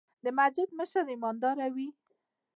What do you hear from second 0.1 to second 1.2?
د مسجد مشر